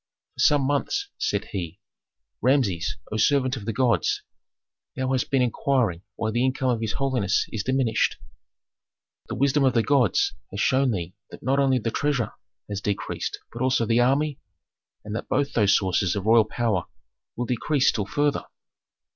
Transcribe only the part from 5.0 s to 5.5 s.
hast been